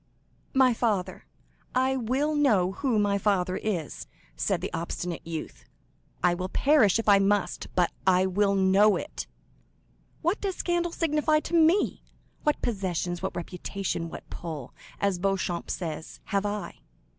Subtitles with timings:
[0.01, 5.63] 50157m "My father—I will know who my father is," said the obstinate youth;
[6.23, 9.27] "I will perish if I must, but I will know it.
[10.23, 12.01] What does scandal signify to me?
[12.41, 16.79] What possessions, what reputation, what 'pull,' as Beauchamp says,—have I?